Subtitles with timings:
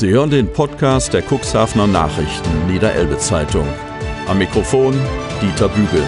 [0.00, 3.68] Sie hören den Podcast der Cuxhavener Nachrichten Niederelbe Zeitung.
[4.28, 4.94] Am Mikrofon
[5.42, 6.02] Dieter Bügel.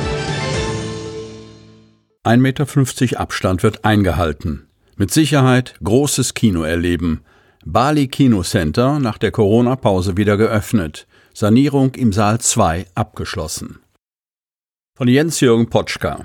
[2.25, 4.67] 1,50 Meter Abstand wird eingehalten.
[4.97, 7.21] Mit Sicherheit großes Kino erleben.
[7.67, 11.07] Bali Kino Center nach der Corona-Pause wieder geöffnet.
[11.35, 13.81] Sanierung im Saal 2 abgeschlossen.
[14.97, 16.25] Von Jens-Jürgen Potschka.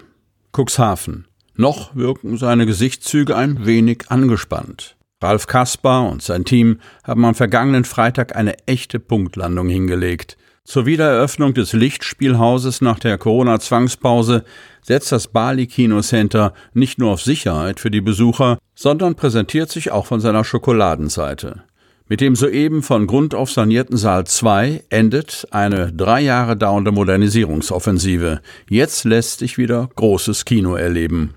[0.56, 1.28] Cuxhaven.
[1.54, 4.97] Noch wirken seine Gesichtszüge ein wenig angespannt.
[5.20, 10.38] Ralf Kaspar und sein Team haben am vergangenen Freitag eine echte Punktlandung hingelegt.
[10.64, 14.44] Zur Wiedereröffnung des Lichtspielhauses nach der Corona-Zwangspause
[14.84, 19.90] setzt das Bali Kino Center nicht nur auf Sicherheit für die Besucher, sondern präsentiert sich
[19.90, 21.64] auch von seiner Schokoladenseite.
[22.08, 28.42] Mit dem soeben von Grund auf sanierten Saal 2 endet eine drei Jahre dauernde Modernisierungsoffensive.
[28.70, 31.37] Jetzt lässt sich wieder großes Kino erleben.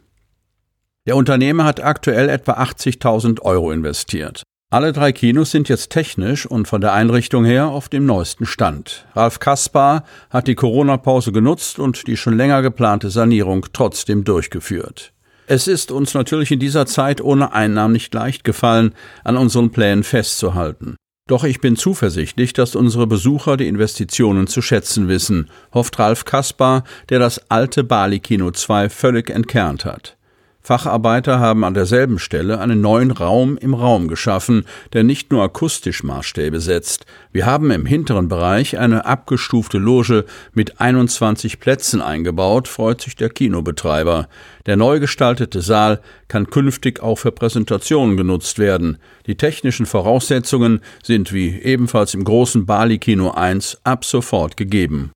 [1.07, 4.43] Der Unternehmer hat aktuell etwa 80.000 Euro investiert.
[4.73, 9.07] Alle drei Kinos sind jetzt technisch und von der Einrichtung her auf dem neuesten Stand.
[9.17, 15.13] Ralf Kaspar hat die Corona-Pause genutzt und die schon länger geplante Sanierung trotzdem durchgeführt.
[15.49, 18.95] Es ist uns natürlich in dieser Zeit ohne Einnahmen nicht leicht gefallen,
[19.25, 20.95] an unseren Plänen festzuhalten.
[21.27, 26.85] Doch ich bin zuversichtlich, dass unsere Besucher die Investitionen zu schätzen wissen, hofft Ralf Kaspar,
[27.09, 30.17] der das alte Bali Kino 2 völlig entkernt hat.
[30.63, 36.03] Facharbeiter haben an derselben Stelle einen neuen Raum im Raum geschaffen, der nicht nur akustisch
[36.03, 37.07] Maßstäbe setzt.
[37.33, 43.31] Wir haben im hinteren Bereich eine abgestufte Loge mit 21 Plätzen eingebaut, freut sich der
[43.31, 44.29] Kinobetreiber.
[44.67, 48.99] Der neu gestaltete Saal kann künftig auch für Präsentationen genutzt werden.
[49.27, 55.11] Die technischen Voraussetzungen sind wie ebenfalls im großen Bali Kino 1 ab sofort gegeben.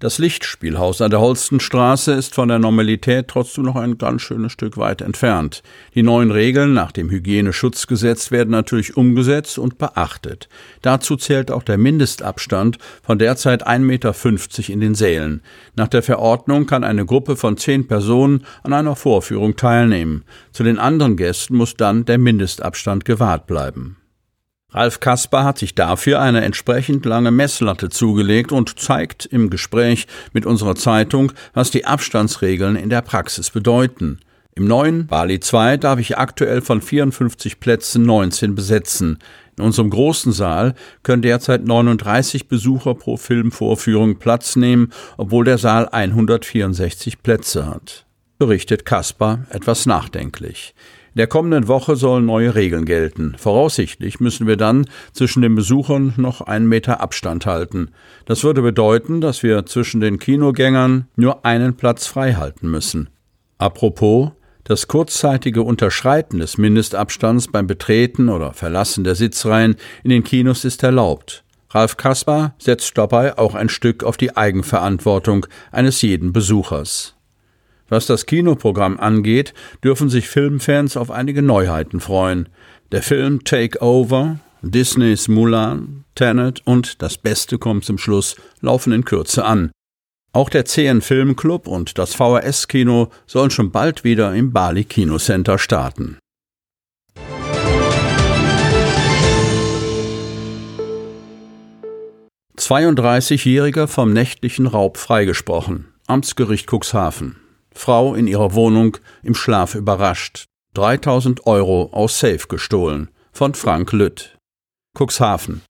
[0.00, 4.78] Das Lichtspielhaus an der Holstenstraße ist von der Normalität trotzdem noch ein ganz schönes Stück
[4.78, 5.62] weit entfernt.
[5.94, 10.48] Die neuen Regeln nach dem Hygieneschutzgesetz werden natürlich umgesetzt und beachtet.
[10.80, 15.42] Dazu zählt auch der Mindestabstand von derzeit 1,50 Meter in den Sälen.
[15.76, 20.24] Nach der Verordnung kann eine Gruppe von zehn Personen an einer Vorführung teilnehmen.
[20.50, 23.99] Zu den anderen Gästen muss dann der Mindestabstand gewahrt bleiben.
[24.72, 30.46] Ralf Kasper hat sich dafür eine entsprechend lange Messlatte zugelegt und zeigt im Gespräch mit
[30.46, 34.20] unserer Zeitung, was die Abstandsregeln in der Praxis bedeuten.
[34.54, 39.18] Im neuen Bali 2 darf ich aktuell von 54 Plätzen 19 besetzen.
[39.56, 45.88] In unserem großen Saal können derzeit 39 Besucher pro Filmvorführung Platz nehmen, obwohl der Saal
[45.88, 48.06] 164 Plätze hat.
[48.38, 50.74] Berichtet Kaspar etwas nachdenklich.
[51.12, 53.34] In der kommenden Woche sollen neue Regeln gelten.
[53.36, 57.90] Voraussichtlich müssen wir dann zwischen den Besuchern noch einen Meter Abstand halten.
[58.26, 63.08] Das würde bedeuten, dass wir zwischen den Kinogängern nur einen Platz frei halten müssen.
[63.58, 64.30] Apropos,
[64.62, 70.84] das kurzzeitige Unterschreiten des Mindestabstands beim Betreten oder Verlassen der Sitzreihen in den Kinos ist
[70.84, 71.42] erlaubt.
[71.70, 77.16] Ralf Kaspar setzt dabei auch ein Stück auf die Eigenverantwortung eines jeden Besuchers.
[77.90, 79.52] Was das Kinoprogramm angeht,
[79.84, 82.48] dürfen sich Filmfans auf einige Neuheiten freuen.
[82.92, 89.04] Der Film Take Over, Disneys Mulan, Tenet und Das Beste kommt zum Schluss laufen in
[89.04, 89.72] Kürze an.
[90.32, 96.18] Auch der CN Filmclub und das VHS-Kino sollen schon bald wieder im Bali Kinocenter starten.
[102.56, 105.88] Zweiunddreißigjähriger vom nächtlichen Raub freigesprochen.
[106.06, 107.39] Amtsgericht Cuxhaven.
[107.72, 110.46] Frau in ihrer Wohnung im Schlaf überrascht.
[110.74, 113.10] 3000 Euro aus Safe gestohlen.
[113.32, 114.38] Von Frank Lütt.
[114.98, 115.62] Cuxhaven.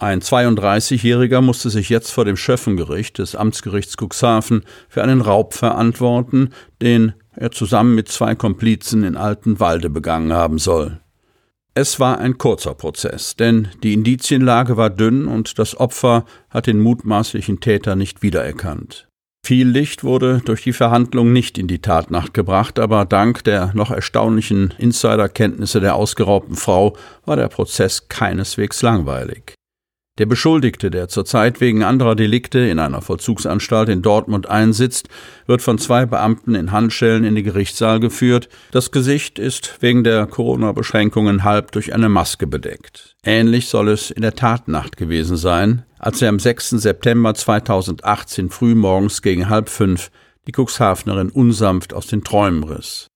[0.00, 6.50] Ein 32-Jähriger musste sich jetzt vor dem Schöffengericht des Amtsgerichts Cuxhaven für einen Raub verantworten,
[6.82, 11.00] den er zusammen mit zwei Komplizen in Altenwalde begangen haben soll.
[11.74, 16.80] Es war ein kurzer Prozess, denn die Indizienlage war dünn und das Opfer hat den
[16.80, 19.08] mutmaßlichen Täter nicht wiedererkannt.
[19.44, 23.90] Viel Licht wurde durch die Verhandlungen nicht in die Tatnacht gebracht, aber dank der noch
[23.90, 26.96] erstaunlichen Insiderkenntnisse der ausgeraubten Frau
[27.26, 29.52] war der Prozess keineswegs langweilig.
[30.16, 35.08] Der Beschuldigte, der zurzeit wegen anderer Delikte in einer Vollzugsanstalt in Dortmund einsitzt,
[35.46, 38.48] wird von zwei Beamten in Handschellen in den Gerichtssaal geführt.
[38.70, 43.16] Das Gesicht ist wegen der Corona-Beschränkungen halb durch eine Maske bedeckt.
[43.24, 46.68] Ähnlich soll es in der Tatnacht gewesen sein, als er am 6.
[46.68, 50.10] September 2018 frühmorgens gegen halb fünf
[50.46, 53.08] die Cuxhavenerin unsanft aus den Träumen riss.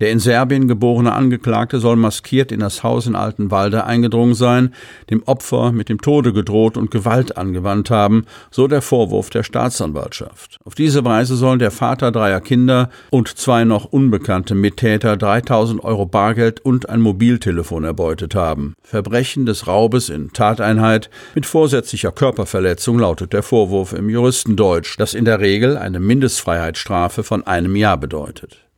[0.00, 4.74] Der in Serbien geborene Angeklagte soll maskiert in das Haus in Altenwalde eingedrungen sein,
[5.10, 10.56] dem Opfer mit dem Tode gedroht und Gewalt angewandt haben, so der Vorwurf der Staatsanwaltschaft.
[10.64, 16.06] Auf diese Weise sollen der Vater dreier Kinder und zwei noch unbekannte Mittäter 3000 Euro
[16.06, 18.74] Bargeld und ein Mobiltelefon erbeutet haben.
[18.82, 25.26] Verbrechen des Raubes in Tateinheit mit vorsätzlicher Körperverletzung lautet der Vorwurf im Juristendeutsch, das in
[25.26, 28.69] der Regel eine Mindestfreiheitsstrafe von einem Jahr bedeutet.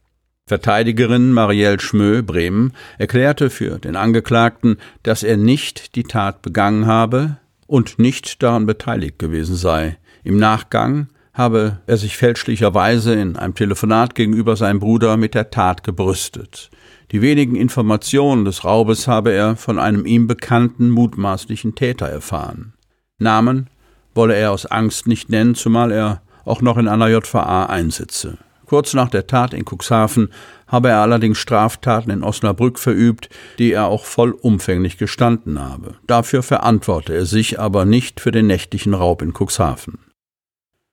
[0.53, 7.39] Verteidigerin Marielle Schmö, Bremen, erklärte für den Angeklagten, dass er nicht die Tat begangen habe
[7.67, 9.97] und nicht daran beteiligt gewesen sei.
[10.25, 15.85] Im Nachgang habe er sich fälschlicherweise in einem Telefonat gegenüber seinem Bruder mit der Tat
[15.85, 16.71] gebrüstet.
[17.13, 22.75] Die wenigen Informationen des Raubes habe er von einem ihm bekannten mutmaßlichen Täter erfahren.
[23.19, 23.71] Namen
[24.15, 28.37] wolle er aus Angst nicht nennen, zumal er auch noch in einer JVA einsitze.
[28.67, 30.31] Kurz nach der Tat in Cuxhaven
[30.67, 33.29] habe er allerdings Straftaten in Osnabrück verübt,
[33.59, 35.97] die er auch vollumfänglich gestanden habe.
[36.07, 39.99] Dafür verantworte er sich aber nicht für den nächtlichen Raub in Cuxhaven.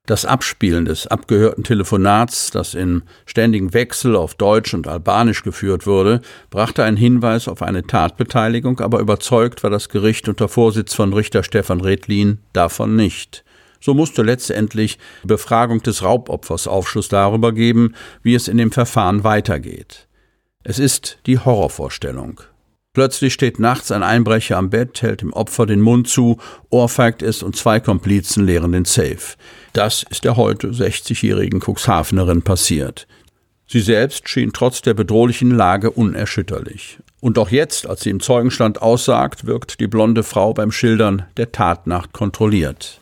[0.10, 6.22] Das Abspielen des abgehörten Telefonats, das im ständigen Wechsel auf Deutsch und Albanisch geführt wurde,
[6.50, 11.44] brachte einen Hinweis auf eine Tatbeteiligung, aber überzeugt war das Gericht unter Vorsitz von Richter
[11.44, 13.44] Stefan Redlin davon nicht.
[13.80, 19.24] So musste letztendlich die Befragung des Raubopfers Aufschluss darüber geben, wie es in dem Verfahren
[19.24, 20.08] weitergeht.
[20.64, 22.42] Es ist die Horrorvorstellung.
[22.94, 26.38] Plötzlich steht nachts ein Einbrecher am Bett, hält dem Opfer den Mund zu,
[26.70, 29.38] ohrfeigt es und zwei Komplizen leeren den Safe.
[29.74, 33.08] Das ist der heute 60-jährigen Cuxhavenerin passiert.
[33.68, 36.98] Sie selbst schien trotz der bedrohlichen Lage unerschütterlich.
[37.22, 41.52] Und auch jetzt, als sie im Zeugenstand aussagt, wirkt die blonde Frau beim Schildern der
[41.52, 42.99] Tatnacht kontrolliert.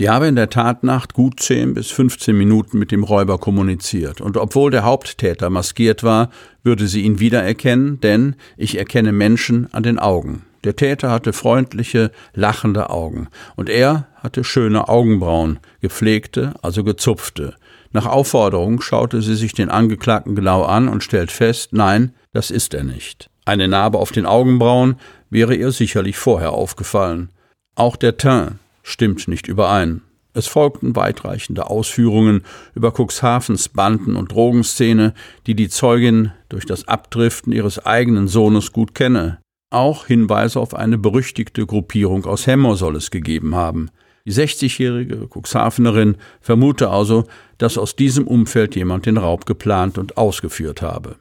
[0.00, 4.38] Die habe in der Tatnacht gut 10 bis 15 Minuten mit dem Räuber kommuniziert, und
[4.38, 6.30] obwohl der Haupttäter maskiert war,
[6.62, 10.46] würde sie ihn wiedererkennen, denn ich erkenne Menschen an den Augen.
[10.64, 17.54] Der Täter hatte freundliche, lachende Augen, und er hatte schöne Augenbrauen, gepflegte, also gezupfte.
[17.92, 22.72] Nach Aufforderung schaute sie sich den Angeklagten genau an und stellt fest, nein, das ist
[22.72, 23.28] er nicht.
[23.44, 24.96] Eine Narbe auf den Augenbrauen
[25.28, 27.28] wäre ihr sicherlich vorher aufgefallen.
[27.74, 28.54] Auch der Teint,
[28.90, 30.02] stimmt nicht überein.
[30.32, 32.42] Es folgten weitreichende Ausführungen
[32.74, 35.14] über Cuxhavens Banden- und Drogenszene,
[35.46, 39.38] die die Zeugin durch das Abdriften ihres eigenen Sohnes gut kenne.
[39.70, 43.90] Auch Hinweise auf eine berüchtigte Gruppierung aus Hemmer soll es gegeben haben.
[44.26, 47.24] Die 60-jährige Cuxhavenerin vermute also,
[47.58, 51.16] dass aus diesem Umfeld jemand den Raub geplant und ausgeführt habe.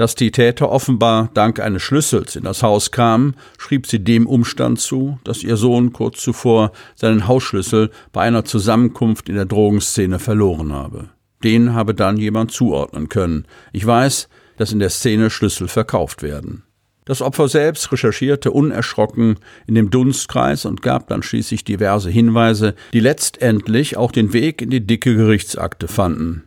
[0.00, 4.80] Dass die Täter offenbar dank eines Schlüssels in das Haus kamen, schrieb sie dem Umstand
[4.80, 10.72] zu, dass ihr Sohn kurz zuvor seinen Hausschlüssel bei einer Zusammenkunft in der Drogenszene verloren
[10.72, 11.10] habe.
[11.44, 13.44] Den habe dann jemand zuordnen können.
[13.74, 16.62] Ich weiß, dass in der Szene Schlüssel verkauft werden.
[17.04, 19.36] Das Opfer selbst recherchierte unerschrocken
[19.66, 24.70] in dem Dunstkreis und gab dann schließlich diverse Hinweise, die letztendlich auch den Weg in
[24.70, 26.44] die dicke Gerichtsakte fanden.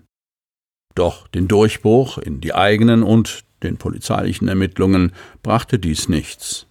[0.96, 5.12] Doch den Durchbruch in die eigenen und den polizeilichen Ermittlungen
[5.42, 6.68] brachte dies nichts.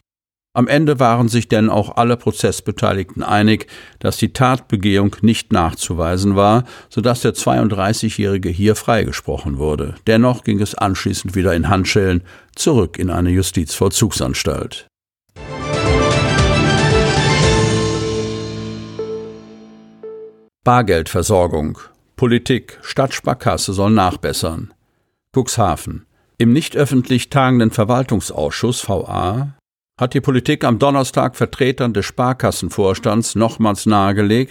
[0.55, 3.69] Am Ende waren sich denn auch alle Prozessbeteiligten einig,
[4.01, 9.95] dass die Tatbegehung nicht nachzuweisen war, so dass der 32-Jährige hier freigesprochen wurde.
[10.07, 12.23] Dennoch ging es anschließend wieder in Handschellen
[12.55, 14.87] zurück in eine Justizvollzugsanstalt.
[20.65, 21.79] Bargeldversorgung
[22.15, 24.73] Politik, Stadtsparkasse soll nachbessern.
[25.35, 26.07] Cuxhaven.
[26.43, 29.55] Im nicht öffentlich tagenden Verwaltungsausschuss VA
[29.97, 34.51] hat die Politik am Donnerstag Vertretern des Sparkassenvorstands nochmals nahegelegt,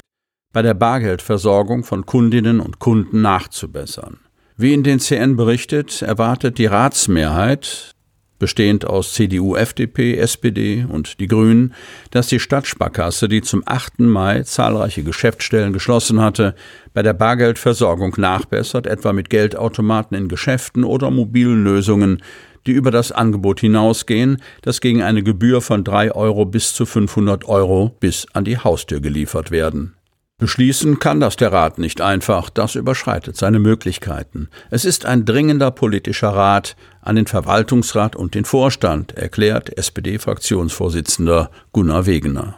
[0.53, 4.21] bei der Bargeldversorgung von Kundinnen und Kunden nachzubessern.
[4.55, 7.91] Wie in den CN berichtet, erwartet die Ratsmehrheit,
[8.41, 11.73] bestehend aus CDU, FDP, SPD und die Grünen,
[12.09, 13.99] dass die Stadtsparkasse, die zum 8.
[13.99, 16.55] Mai zahlreiche Geschäftsstellen geschlossen hatte,
[16.93, 22.23] bei der Bargeldversorgung nachbessert, etwa mit Geldautomaten in Geschäften oder mobilen Lösungen,
[22.65, 27.45] die über das Angebot hinausgehen, das gegen eine Gebühr von 3 Euro bis zu 500
[27.45, 29.93] Euro bis an die Haustür geliefert werden.
[30.41, 34.49] Beschließen kann das der Rat nicht einfach, das überschreitet seine Möglichkeiten.
[34.71, 42.07] Es ist ein dringender politischer Rat an den Verwaltungsrat und den Vorstand, erklärt SPD-Fraktionsvorsitzender Gunnar
[42.07, 42.57] Wegener.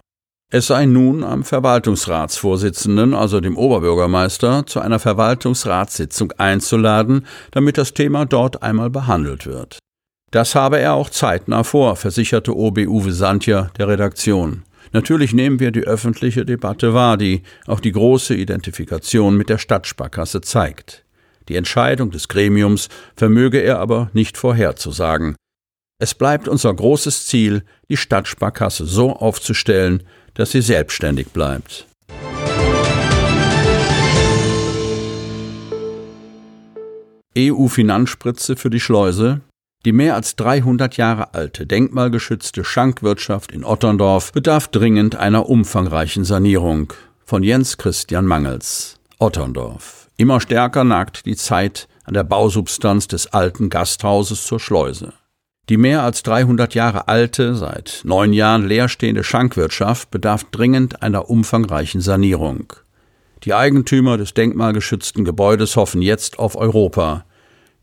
[0.49, 8.25] Es sei nun am Verwaltungsratsvorsitzenden, also dem Oberbürgermeister, zu einer Verwaltungsratssitzung einzuladen, damit das Thema
[8.25, 9.79] dort einmal behandelt wird.
[10.31, 14.63] Das habe er auch zeitnah vor, versicherte OB Uwe Santja der Redaktion.
[14.93, 20.41] Natürlich nehmen wir die öffentliche Debatte wahr, die auch die große Identifikation mit der Stadtsparkasse
[20.41, 21.03] zeigt.
[21.49, 25.35] Die Entscheidung des Gremiums vermöge er aber nicht vorherzusagen.
[25.99, 30.03] Es bleibt unser großes Ziel, die Stadtsparkasse so aufzustellen,
[30.35, 31.87] dass sie selbstständig bleibt.
[37.35, 39.41] EU-Finanzspritze für die Schleuse.
[39.85, 46.93] Die mehr als 300 Jahre alte, denkmalgeschützte Schankwirtschaft in Otterndorf bedarf dringend einer umfangreichen Sanierung.
[47.25, 48.97] Von Jens Christian Mangels.
[49.19, 50.09] Otterndorf.
[50.15, 55.11] Immer stärker nagt die Zeit an der Bausubstanz des alten Gasthauses zur Schleuse.
[55.69, 61.99] Die mehr als 300 Jahre alte, seit neun Jahren leerstehende Schankwirtschaft bedarf dringend einer umfangreichen
[61.99, 62.71] Sanierung.
[63.43, 67.25] Die Eigentümer des denkmalgeschützten Gebäudes hoffen jetzt auf Europa.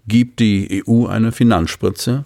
[0.06, 2.24] Gibt die EU eine Finanzspritze?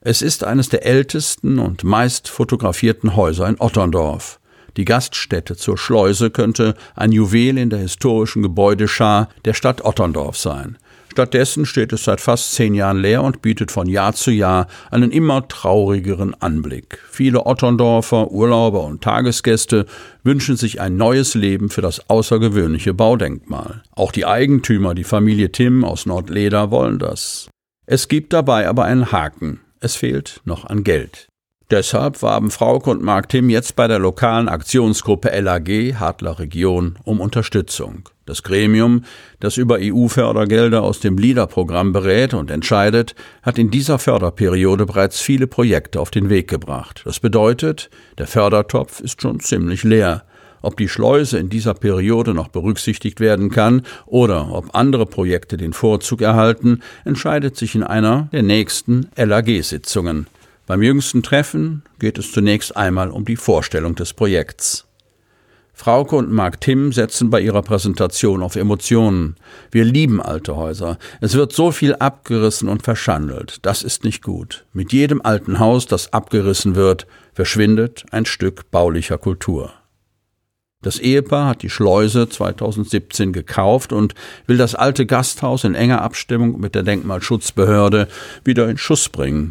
[0.00, 4.40] Es ist eines der ältesten und meist fotografierten Häuser in Otterndorf.
[4.76, 10.78] Die Gaststätte zur Schleuse könnte ein Juwel in der historischen Gebäudeschar der Stadt Otterndorf sein.
[11.12, 15.10] Stattdessen steht es seit fast zehn Jahren leer und bietet von Jahr zu Jahr einen
[15.10, 17.00] immer traurigeren Anblick.
[17.10, 19.84] Viele Otterndorfer, Urlauber und Tagesgäste
[20.24, 23.82] wünschen sich ein neues Leben für das außergewöhnliche Baudenkmal.
[23.94, 27.50] Auch die Eigentümer, die Familie Tim aus Nordleder, wollen das.
[27.84, 29.60] Es gibt dabei aber einen Haken.
[29.80, 31.26] Es fehlt noch an Geld.
[31.70, 37.20] Deshalb warben Frauke und Mark Tim jetzt bei der lokalen Aktionsgruppe LAG Hadler Region um
[37.20, 38.08] Unterstützung.
[38.32, 39.04] Das Gremium,
[39.40, 45.46] das über EU-Fördergelder aus dem LIDA-Programm berät und entscheidet, hat in dieser Förderperiode bereits viele
[45.46, 47.02] Projekte auf den Weg gebracht.
[47.04, 50.24] Das bedeutet, der Fördertopf ist schon ziemlich leer.
[50.62, 55.74] Ob die Schleuse in dieser Periode noch berücksichtigt werden kann oder ob andere Projekte den
[55.74, 60.26] Vorzug erhalten, entscheidet sich in einer der nächsten LAG-Sitzungen.
[60.66, 64.86] Beim jüngsten Treffen geht es zunächst einmal um die Vorstellung des Projekts.
[65.72, 69.36] Frauke und Mark Tim setzen bei ihrer Präsentation auf Emotionen.
[69.70, 70.98] Wir lieben alte Häuser.
[71.20, 73.58] Es wird so viel abgerissen und verschandelt.
[73.62, 74.66] Das ist nicht gut.
[74.72, 79.72] Mit jedem alten Haus, das abgerissen wird, verschwindet ein Stück baulicher Kultur.
[80.82, 84.14] Das Ehepaar hat die Schleuse 2017 gekauft und
[84.46, 88.08] will das alte Gasthaus in enger Abstimmung mit der Denkmalschutzbehörde
[88.44, 89.50] wieder in Schuss bringen.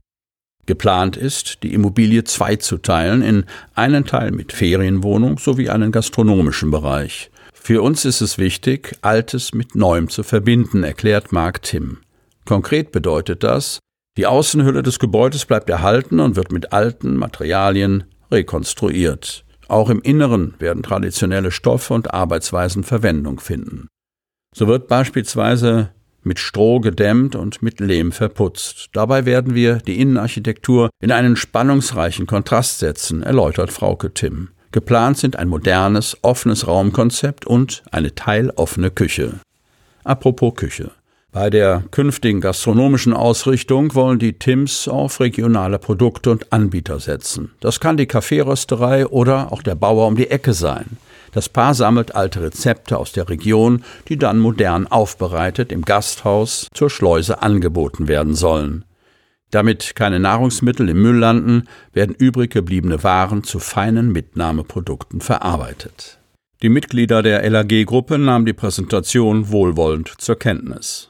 [0.71, 3.43] Geplant ist, die Immobilie zweizuteilen in
[3.75, 7.29] einen Teil mit Ferienwohnung sowie einen gastronomischen Bereich.
[7.53, 11.97] Für uns ist es wichtig, Altes mit Neuem zu verbinden, erklärt Mark Tim.
[12.45, 13.79] Konkret bedeutet das,
[14.15, 19.43] die Außenhülle des Gebäudes bleibt erhalten und wird mit alten Materialien rekonstruiert.
[19.67, 23.89] Auch im Inneren werden traditionelle Stoffe und Arbeitsweisen Verwendung finden.
[24.55, 25.89] So wird beispielsweise
[26.23, 28.89] mit Stroh gedämmt und mit Lehm verputzt.
[28.93, 34.49] Dabei werden wir die Innenarchitektur in einen spannungsreichen Kontrast setzen, erläutert Frauke Timm.
[34.71, 39.39] Geplant sind ein modernes, offenes Raumkonzept und eine teiloffene Küche.
[40.03, 40.91] Apropos Küche.
[41.33, 47.51] Bei der künftigen gastronomischen Ausrichtung wollen die Tims auf regionale Produkte und Anbieter setzen.
[47.61, 50.97] Das kann die Kaffeerösterei oder auch der Bauer um die Ecke sein.
[51.31, 56.89] Das Paar sammelt alte Rezepte aus der Region, die dann modern aufbereitet im Gasthaus zur
[56.89, 58.85] Schleuse angeboten werden sollen.
[59.50, 66.19] Damit keine Nahrungsmittel im Müll landen, werden übrig gebliebene Waren zu feinen Mitnahmeprodukten verarbeitet.
[66.61, 71.09] Die Mitglieder der LAG-Gruppe nahmen die Präsentation wohlwollend zur Kenntnis.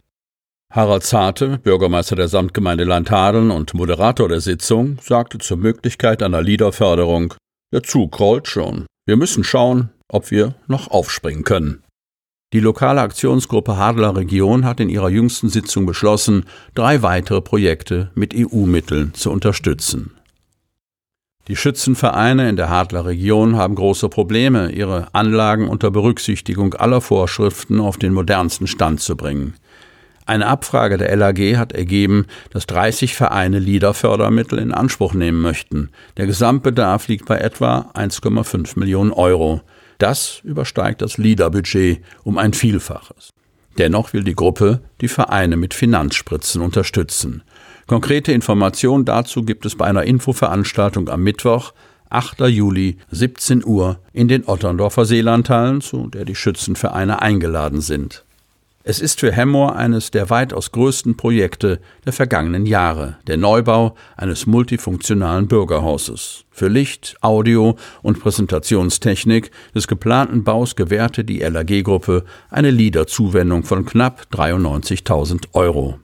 [0.71, 7.33] Harald Zarte, Bürgermeister der Samtgemeinde Landhadeln und Moderator der Sitzung, sagte zur Möglichkeit einer Liederförderung,
[7.73, 8.85] der Zug rollt schon.
[9.05, 11.83] Wir müssen schauen, ob wir noch aufspringen können.
[12.53, 18.33] Die lokale Aktionsgruppe Hadler Region hat in ihrer jüngsten Sitzung beschlossen, drei weitere Projekte mit
[18.35, 20.11] EU-Mitteln zu unterstützen.
[21.47, 27.79] Die Schützenvereine in der Hadler Region haben große Probleme, ihre Anlagen unter Berücksichtigung aller Vorschriften
[27.79, 29.55] auf den modernsten Stand zu bringen.
[30.25, 35.89] Eine Abfrage der LAG hat ergeben, dass 30 Vereine LIDA-Fördermittel in Anspruch nehmen möchten.
[36.17, 39.61] Der Gesamtbedarf liegt bei etwa 1,5 Millionen Euro.
[40.01, 43.29] Das übersteigt das LIDA-Budget um ein Vielfaches.
[43.77, 47.43] Dennoch will die Gruppe die Vereine mit Finanzspritzen unterstützen.
[47.85, 51.73] Konkrete Informationen dazu gibt es bei einer Infoveranstaltung am Mittwoch,
[52.09, 52.39] 8.
[52.47, 58.25] Juli, 17 Uhr in den Otterndorfer Seelandhallen, zu der die Schützenvereine eingeladen sind.
[58.83, 64.47] Es ist für Hemmoor eines der weitaus größten Projekte der vergangenen Jahre, der Neubau eines
[64.47, 66.45] multifunktionalen Bürgerhauses.
[66.49, 74.25] Für Licht, Audio und Präsentationstechnik des geplanten Baus gewährte die LAG-Gruppe eine Liederzuwendung von knapp
[74.31, 75.99] 93.000 Euro.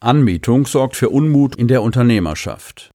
[0.00, 2.90] Anmietung sorgt für Unmut in der Unternehmerschaft.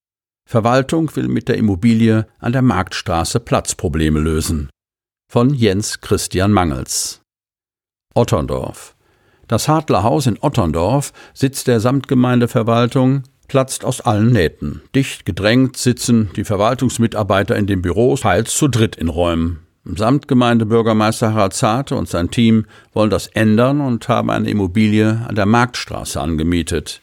[0.51, 4.69] Verwaltung will mit der Immobilie an der Marktstraße Platzprobleme lösen.
[5.31, 7.21] von Jens Christian Mangels.
[8.15, 8.97] Otterndorf.
[9.47, 14.81] Das Hartler Haus in Otterndorf, Sitz der Samtgemeindeverwaltung, platzt aus allen Nähten.
[14.93, 19.59] Dicht gedrängt sitzen die Verwaltungsmitarbeiter in den Büros, teils zu dritt in Räumen.
[19.85, 25.45] Samtgemeindebürgermeister Harald Zarte und sein Team wollen das ändern und haben eine Immobilie an der
[25.45, 27.01] Marktstraße angemietet.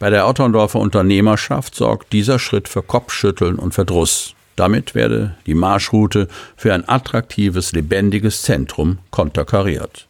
[0.00, 4.34] Bei der Otterndorfer Unternehmerschaft sorgt dieser Schritt für Kopfschütteln und Verdruss.
[4.56, 6.26] Damit werde die Marschroute
[6.56, 10.08] für ein attraktives, lebendiges Zentrum konterkariert.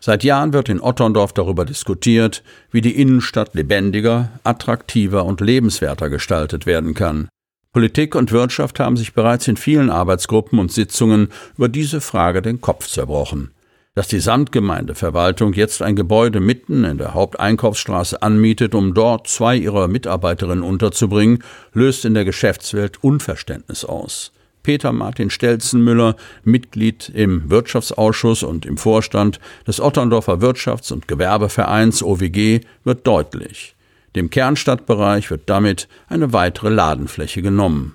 [0.00, 6.64] Seit Jahren wird in Otterndorf darüber diskutiert, wie die Innenstadt lebendiger, attraktiver und lebenswerter gestaltet
[6.64, 7.28] werden kann.
[7.74, 12.62] Politik und Wirtschaft haben sich bereits in vielen Arbeitsgruppen und Sitzungen über diese Frage den
[12.62, 13.50] Kopf zerbrochen.
[13.96, 19.88] Dass die Sandgemeindeverwaltung jetzt ein Gebäude mitten in der Haupteinkaufsstraße anmietet, um dort zwei ihrer
[19.88, 21.42] Mitarbeiterinnen unterzubringen,
[21.72, 24.30] löst in der Geschäftswelt Unverständnis aus.
[24.62, 32.60] Peter Martin Stelzenmüller, Mitglied im Wirtschaftsausschuss und im Vorstand des Otterndorfer Wirtschafts- und Gewerbevereins OWG,
[32.84, 33.74] wird deutlich.
[34.14, 37.94] Dem Kernstadtbereich wird damit eine weitere Ladenfläche genommen.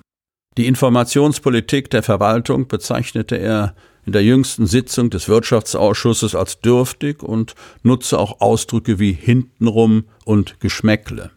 [0.56, 3.74] Die Informationspolitik der Verwaltung bezeichnete er
[4.06, 10.60] in der jüngsten Sitzung des Wirtschaftsausschusses als dürftig und nutze auch Ausdrücke wie hintenrum und
[10.60, 11.30] Geschmäckle.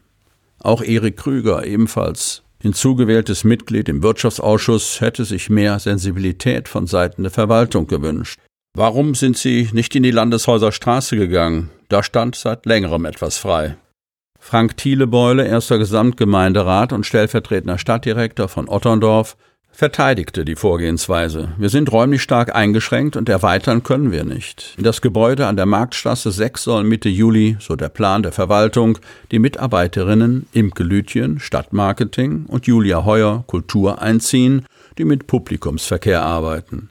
[0.60, 7.32] Auch Erik Krüger, ebenfalls hinzugewähltes Mitglied im Wirtschaftsausschuss, hätte sich mehr Sensibilität von Seiten der
[7.32, 8.38] Verwaltung gewünscht.
[8.74, 11.70] Warum sind Sie nicht in die Landeshäuser Straße gegangen?
[11.88, 13.76] Da stand seit längerem etwas frei.
[14.38, 19.36] Frank Thielebeule, erster Gesamtgemeinderat und stellvertretender Stadtdirektor von Otterndorf,
[19.72, 21.52] verteidigte die Vorgehensweise.
[21.56, 24.74] Wir sind räumlich stark eingeschränkt und erweitern können wir nicht.
[24.76, 28.98] In das Gebäude an der Marktstraße 6 sollen Mitte Juli, so der Plan der Verwaltung,
[29.30, 34.66] die Mitarbeiterinnen Imke Lütjen, Stadtmarketing und Julia Heuer, Kultur einziehen,
[34.98, 36.90] die mit Publikumsverkehr arbeiten.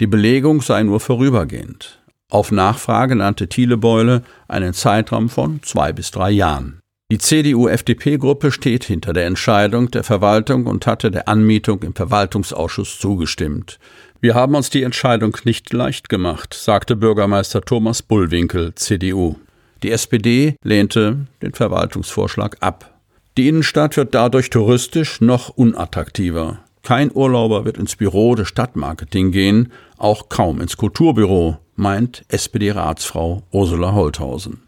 [0.00, 2.00] Die Belegung sei nur vorübergehend.
[2.30, 6.80] Auf Nachfrage nannte Thielebeule einen Zeitraum von zwei bis drei Jahren.
[7.10, 13.80] Die CDU-FDP-Gruppe steht hinter der Entscheidung der Verwaltung und hatte der Anmietung im Verwaltungsausschuss zugestimmt.
[14.20, 19.34] Wir haben uns die Entscheidung nicht leicht gemacht, sagte Bürgermeister Thomas Bullwinkel, CDU.
[19.82, 22.96] Die SPD lehnte den Verwaltungsvorschlag ab.
[23.36, 26.60] Die Innenstadt wird dadurch touristisch noch unattraktiver.
[26.84, 33.94] Kein Urlauber wird ins Büro des Stadtmarketing gehen, auch kaum ins Kulturbüro, meint SPD-Ratsfrau Ursula
[33.94, 34.62] Holthausen.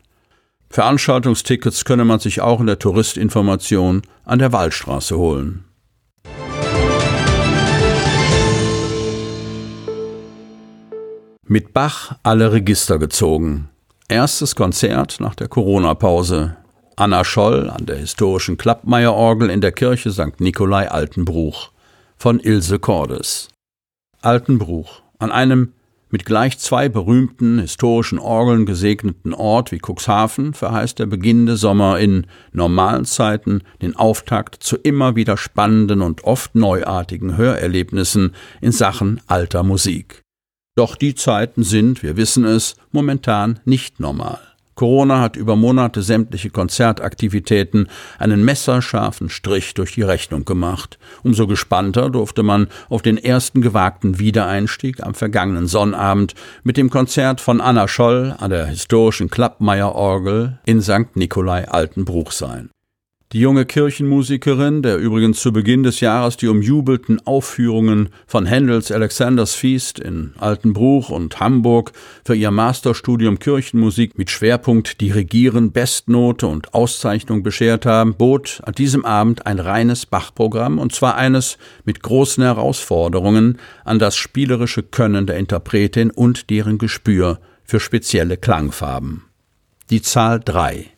[0.72, 5.64] Veranstaltungstickets könne man sich auch in der Touristinformation an der Waldstraße holen.
[11.46, 13.68] Mit Bach alle Register gezogen.
[14.08, 16.56] Erstes Konzert nach der Corona-Pause.
[16.96, 20.40] Anna Scholl an der historischen Klappmeier-Orgel in der Kirche St.
[20.40, 21.70] Nikolai Altenbruch
[22.16, 23.48] von Ilse Cordes.
[24.22, 25.74] Altenbruch, an einem
[26.12, 32.26] mit gleich zwei berühmten historischen Orgeln gesegneten Ort wie Cuxhaven verheißt der beginnende Sommer in
[32.52, 39.64] normalen Zeiten den Auftakt zu immer wieder spannenden und oft neuartigen Hörerlebnissen in Sachen alter
[39.64, 40.22] Musik.
[40.76, 44.51] Doch die Zeiten sind, wir wissen es, momentan nicht normal.
[44.74, 50.98] Corona hat über Monate sämtliche Konzertaktivitäten einen messerscharfen Strich durch die Rechnung gemacht.
[51.22, 57.40] Umso gespannter durfte man auf den ersten gewagten Wiedereinstieg am vergangenen Sonnabend mit dem Konzert
[57.40, 61.14] von Anna Scholl an der historischen Klappmeier-Orgel in St.
[61.14, 62.71] Nikolai Altenbruch sein.
[63.32, 69.54] Die junge Kirchenmusikerin, der übrigens zu Beginn des Jahres die umjubelten Aufführungen von Händels Alexanders
[69.54, 71.92] Feast in Altenbruch und Hamburg
[72.26, 79.06] für ihr Masterstudium Kirchenmusik mit Schwerpunkt Dirigieren, Bestnote und Auszeichnung beschert haben, bot an diesem
[79.06, 85.38] Abend ein reines Bachprogramm und zwar eines mit großen Herausforderungen an das spielerische Können der
[85.38, 89.22] Interpretin und deren Gespür für spezielle Klangfarben.
[89.88, 90.91] Die Zahl drei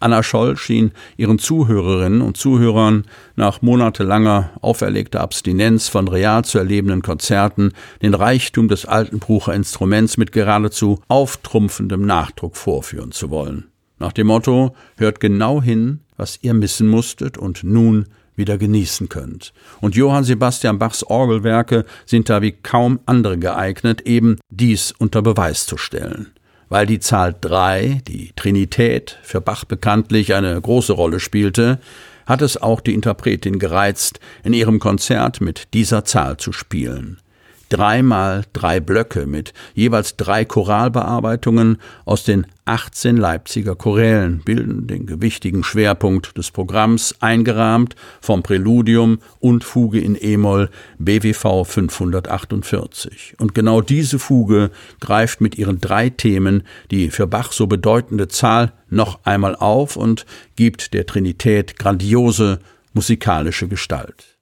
[0.00, 3.04] Anna Scholl schien ihren Zuhörerinnen und Zuhörern
[3.34, 10.32] nach monatelanger auferlegter Abstinenz von real zu erlebenden Konzerten den Reichtum des Altenbrucher Instruments mit
[10.32, 13.66] geradezu auftrumpfendem Nachdruck vorführen zu wollen.
[13.98, 18.06] Nach dem Motto, hört genau hin, was ihr missen musstet und nun
[18.36, 19.52] wieder genießen könnt.
[19.80, 25.66] Und Johann Sebastian Bachs Orgelwerke sind da wie kaum andere geeignet, eben dies unter Beweis
[25.66, 26.35] zu stellen.
[26.68, 31.78] Weil die Zahl drei, die Trinität, für Bach bekanntlich eine große Rolle spielte,
[32.26, 37.20] hat es auch die Interpretin gereizt, in ihrem Konzert mit dieser Zahl zu spielen.
[37.68, 45.62] Dreimal drei Blöcke mit jeweils drei Choralbearbeitungen aus den 18 Leipziger Chorälen bilden den gewichtigen
[45.62, 53.36] Schwerpunkt des Programms, eingerahmt vom Präludium und Fuge in E-Moll BWV 548.
[53.38, 58.72] Und genau diese Fuge greift mit ihren drei Themen die für Bach so bedeutende Zahl
[58.88, 60.26] noch einmal auf und
[60.56, 62.58] gibt der Trinität grandiose
[62.92, 64.35] musikalische Gestalt.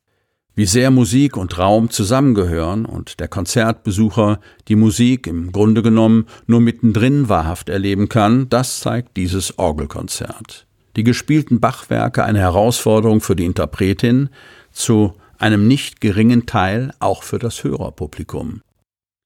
[0.56, 4.38] Wie sehr Musik und Raum zusammengehören und der Konzertbesucher
[4.68, 10.66] die Musik im Grunde genommen nur mittendrin wahrhaft erleben kann, das zeigt dieses Orgelkonzert.
[10.94, 14.28] Die gespielten Bachwerke eine Herausforderung für die Interpretin,
[14.70, 18.62] zu einem nicht geringen Teil auch für das Hörerpublikum.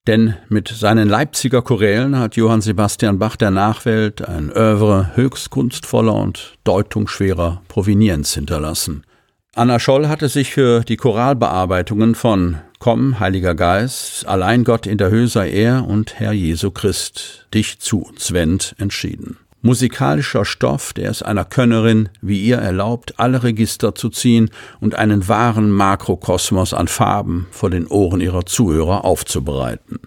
[0.07, 6.15] Denn mit seinen Leipziger Chorälen hat Johann Sebastian Bach der Nachwelt ein Övre höchst kunstvoller
[6.15, 9.03] und deutungsschwerer Provenienz hinterlassen.
[9.55, 15.09] Anna Scholl hatte sich für die Choralbearbeitungen von Komm, Heiliger Geist, Allein Gott in der
[15.09, 19.37] Höhe sei er und Herr Jesu Christ, dich zu wend, entschieden.
[19.61, 25.27] Musikalischer Stoff, der es einer Könnerin wie ihr erlaubt, alle Register zu ziehen und einen
[25.27, 29.99] wahren Makrokosmos an Farben vor den Ohren ihrer Zuhörer aufzubereiten.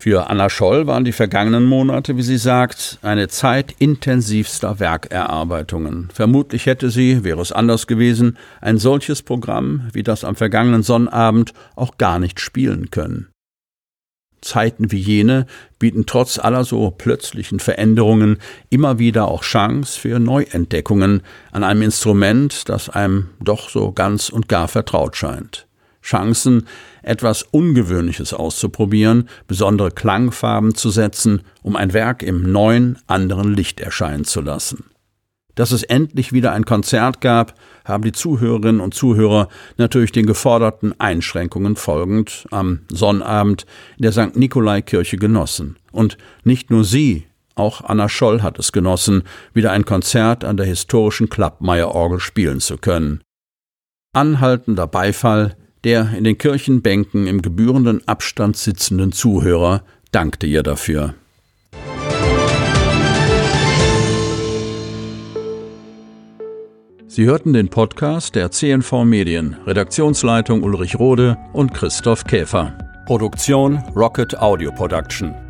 [0.00, 6.08] Für Anna Scholl waren die vergangenen Monate, wie sie sagt, eine Zeit intensivster Werkerarbeitungen.
[6.14, 11.52] Vermutlich hätte sie, wäre es anders gewesen, ein solches Programm wie das am vergangenen Sonnabend
[11.74, 13.26] auch gar nicht spielen können.
[14.40, 15.46] Zeiten wie jene
[15.80, 18.38] bieten trotz aller so plötzlichen Veränderungen
[18.70, 24.46] immer wieder auch Chance für Neuentdeckungen an einem Instrument, das einem doch so ganz und
[24.46, 25.66] gar vertraut scheint.
[26.02, 26.66] Chancen,
[27.08, 34.24] etwas Ungewöhnliches auszuprobieren, besondere Klangfarben zu setzen, um ein Werk im neuen, anderen Licht erscheinen
[34.24, 34.84] zu lassen.
[35.54, 40.94] Dass es endlich wieder ein Konzert gab, haben die Zuhörerinnen und Zuhörer natürlich den geforderten
[41.00, 43.66] Einschränkungen folgend am Sonnabend
[43.96, 44.36] in der St.
[44.36, 45.76] Nikolai-Kirche genossen.
[45.90, 50.66] Und nicht nur sie, auch Anna Scholl hat es genossen, wieder ein Konzert an der
[50.66, 53.22] historischen Klappmeier-Orgel spielen zu können.
[54.12, 55.56] Anhaltender Beifall,
[55.88, 61.14] der in den Kirchenbänken im gebührenden Abstand sitzenden Zuhörer dankte ihr dafür.
[67.06, 72.76] Sie hörten den Podcast der CNV Medien, Redaktionsleitung Ulrich Rode und Christoph Käfer.
[73.06, 75.47] Produktion Rocket Audio Production.